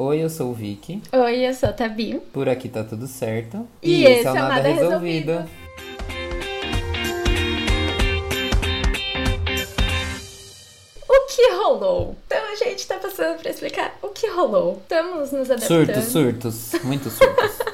Oi, 0.00 0.22
eu 0.22 0.30
sou 0.30 0.52
o 0.52 0.54
Vicky. 0.54 1.02
Oi, 1.12 1.44
eu 1.44 1.52
sou 1.52 1.70
a 1.70 1.72
Tabi. 1.72 2.20
Por 2.32 2.48
aqui 2.48 2.68
tá 2.68 2.84
tudo 2.84 3.08
certo. 3.08 3.66
E, 3.82 4.04
esse 4.04 4.28
é 4.28 4.30
o 4.30 4.34
Nada, 4.34 4.48
Nada 4.48 4.68
Resolvido. 4.68 5.32
Resolvido. 5.32 5.50
O 11.08 11.26
que 11.26 11.50
rolou? 11.50 12.16
Então 12.28 12.38
a 12.38 12.54
gente 12.54 12.86
tá 12.86 12.94
passando 12.98 13.40
pra 13.40 13.50
explicar 13.50 13.98
o 14.00 14.10
que 14.10 14.28
rolou. 14.28 14.78
Estamos 14.82 15.32
nos 15.32 15.50
adaptando. 15.50 15.66
Surtos, 15.66 16.04
surtos. 16.04 16.72
Muitos 16.84 17.14
surtos. 17.14 17.58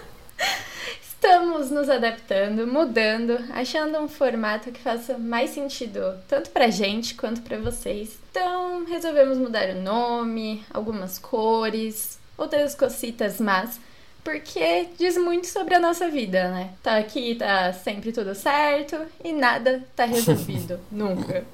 Estamos 1.65 1.87
nos 1.87 1.96
adaptando, 1.96 2.67
mudando, 2.67 3.39
achando 3.51 3.99
um 3.99 4.07
formato 4.07 4.71
que 4.71 4.83
faça 4.83 5.17
mais 5.17 5.49
sentido 5.49 6.15
tanto 6.29 6.51
pra 6.51 6.69
gente 6.69 7.15
quanto 7.15 7.41
pra 7.41 7.57
vocês. 7.57 8.19
Então, 8.30 8.85
resolvemos 8.85 9.39
mudar 9.39 9.71
o 9.71 9.80
nome, 9.80 10.62
algumas 10.71 11.19
cores, 11.19 12.19
outras 12.37 12.75
cocitas 12.75 13.41
mas 13.41 13.80
porque 14.23 14.88
diz 14.98 15.16
muito 15.16 15.47
sobre 15.47 15.74
a 15.74 15.80
nossa 15.80 16.07
vida, 16.11 16.51
né? 16.51 16.74
Tá 16.83 16.98
aqui, 16.98 17.35
tá 17.35 17.73
sempre 17.73 18.12
tudo 18.12 18.35
certo 18.35 18.99
e 19.24 19.33
nada 19.33 19.83
tá 19.96 20.05
resolvido, 20.05 20.79
nunca. 20.93 21.46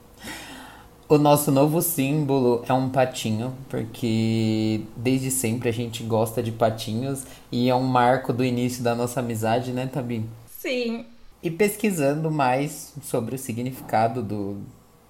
O 1.11 1.19
nosso 1.19 1.51
novo 1.51 1.83
símbolo 1.83 2.63
é 2.69 2.73
um 2.73 2.89
patinho, 2.89 3.53
porque 3.69 4.83
desde 4.97 5.29
sempre 5.29 5.69
a 5.69 5.73
gente 5.73 6.05
gosta 6.05 6.41
de 6.41 6.53
patinhos 6.53 7.25
e 7.51 7.69
é 7.69 7.75
um 7.75 7.83
marco 7.83 8.33
do 8.33 8.45
início 8.45 8.81
da 8.81 8.95
nossa 8.95 9.19
amizade, 9.19 9.73
né, 9.73 9.89
Tabi? 9.89 10.25
Sim. 10.47 11.05
E 11.43 11.51
pesquisando 11.51 12.31
mais 12.31 12.95
sobre 13.03 13.35
o 13.35 13.39
significado 13.39 14.23
do, 14.23 14.59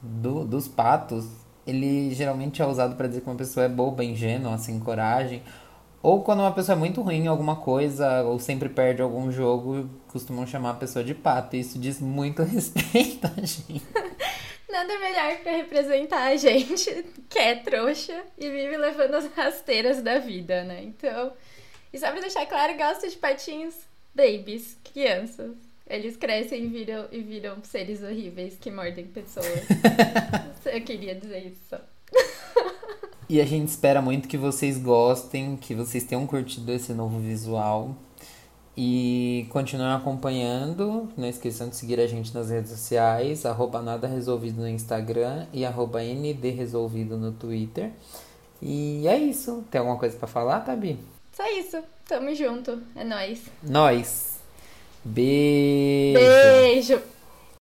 do 0.00 0.42
dos 0.46 0.66
patos, 0.66 1.26
ele 1.66 2.14
geralmente 2.14 2.62
é 2.62 2.66
usado 2.66 2.96
para 2.96 3.06
dizer 3.06 3.20
que 3.20 3.28
uma 3.28 3.36
pessoa 3.36 3.66
é 3.66 3.68
boba, 3.68 4.02
ingênua, 4.02 4.56
sem 4.56 4.80
coragem, 4.80 5.42
ou 6.02 6.22
quando 6.22 6.40
uma 6.40 6.52
pessoa 6.52 6.76
é 6.76 6.78
muito 6.78 7.02
ruim 7.02 7.24
em 7.24 7.26
alguma 7.26 7.56
coisa, 7.56 8.22
ou 8.22 8.38
sempre 8.38 8.70
perde 8.70 9.02
algum 9.02 9.30
jogo, 9.30 9.86
costumam 10.08 10.46
chamar 10.46 10.70
a 10.70 10.74
pessoa 10.74 11.04
de 11.04 11.14
pato. 11.14 11.56
E 11.56 11.60
isso 11.60 11.78
diz 11.78 12.00
muito 12.00 12.40
respeito 12.42 13.26
a 13.26 13.40
gente. 13.40 13.82
Nada 14.80 14.98
melhor 14.98 15.36
para 15.42 15.52
representar 15.52 16.22
a 16.28 16.36
gente 16.36 17.04
que 17.28 17.38
é 17.38 17.54
trouxa 17.54 18.18
e 18.38 18.48
vive 18.48 18.78
levando 18.78 19.14
as 19.14 19.26
rasteiras 19.34 20.00
da 20.00 20.18
vida, 20.18 20.64
né? 20.64 20.82
Então, 20.82 21.34
e 21.92 21.98
só 21.98 22.10
pra 22.10 22.22
deixar 22.22 22.46
claro, 22.46 22.78
gosto 22.78 23.06
de 23.06 23.14
patinhos 23.18 23.74
babies, 24.14 24.78
crianças. 24.82 25.54
Eles 25.86 26.16
crescem 26.16 26.64
e 26.64 26.68
viram, 26.68 27.06
e 27.12 27.20
viram 27.20 27.62
seres 27.62 28.02
horríveis 28.02 28.56
que 28.58 28.70
mordem 28.70 29.04
pessoas. 29.04 29.44
Eu 30.64 30.80
queria 30.80 31.14
dizer 31.14 31.48
isso 31.48 31.60
só. 31.68 31.80
E 33.28 33.38
a 33.38 33.44
gente 33.44 33.68
espera 33.68 34.00
muito 34.00 34.28
que 34.28 34.38
vocês 34.38 34.78
gostem, 34.78 35.58
que 35.58 35.74
vocês 35.74 36.04
tenham 36.04 36.26
curtido 36.26 36.72
esse 36.72 36.94
novo 36.94 37.18
visual. 37.18 37.94
E 38.76 39.46
continuem 39.50 39.92
acompanhando. 39.92 41.08
Não 41.16 41.28
esqueçam 41.28 41.68
de 41.68 41.76
seguir 41.76 42.00
a 42.00 42.06
gente 42.06 42.34
nas 42.34 42.50
redes 42.50 42.70
sociais, 42.70 43.44
arroba 43.44 43.82
nada 43.82 44.06
resolvido 44.06 44.60
no 44.60 44.68
Instagram 44.68 45.46
e 45.52 45.64
arroba 45.64 46.02
ndresolvido 46.02 47.16
no 47.16 47.32
Twitter. 47.32 47.90
E 48.62 49.06
é 49.06 49.18
isso. 49.18 49.64
Tem 49.70 49.78
alguma 49.78 49.98
coisa 49.98 50.16
para 50.16 50.28
falar, 50.28 50.60
Tabi? 50.60 50.98
Só 51.32 51.44
isso. 51.58 51.78
Tamo 52.06 52.34
junto. 52.34 52.82
É 52.94 53.04
nóis. 53.04 53.42
Nós. 53.62 54.38
Beijo. 55.04 56.18
Beijo. 56.18 57.19